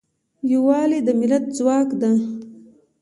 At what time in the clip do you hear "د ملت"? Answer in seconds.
1.07-1.43